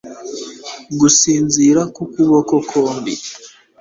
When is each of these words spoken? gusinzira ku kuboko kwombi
gusinzira 0.99 1.81
ku 1.95 2.03
kuboko 2.11 2.55
kwombi 2.67 3.13